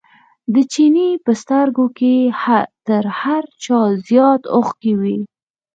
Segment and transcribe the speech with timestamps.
[0.53, 2.15] د چیني په سترګو کې
[2.87, 5.17] تر هر چا زیات اوښکې وې.